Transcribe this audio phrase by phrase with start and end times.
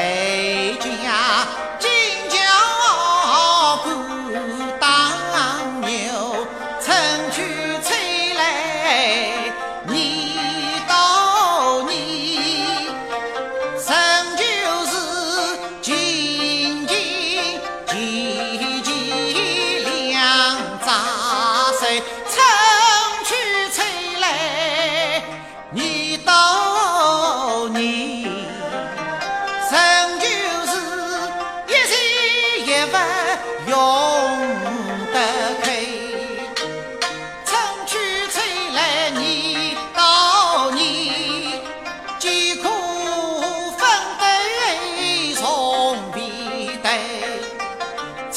[0.00, 0.06] 在
[0.80, 1.46] 家
[1.78, 1.90] 尽
[2.30, 2.38] 教
[3.84, 3.86] 父
[4.80, 4.88] 当
[5.82, 5.88] 牛
[6.80, 6.88] 春
[7.30, 7.36] 去
[7.82, 7.88] 秋
[8.34, 8.40] 来
[9.86, 9.92] 年
[10.88, 11.92] 到年
[13.76, 13.88] 仍
[14.38, 14.42] 旧
[14.86, 14.92] 是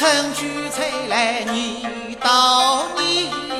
[0.04, 1.82] 春去春来，年
[2.20, 3.53] 到年。